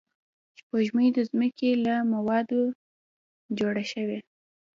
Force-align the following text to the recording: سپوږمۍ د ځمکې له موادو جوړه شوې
سپوږمۍ 0.57 1.07
د 1.15 1.19
ځمکې 1.29 1.69
له 1.85 1.95
موادو 2.13 2.61
جوړه 3.57 3.83
شوې 3.91 4.19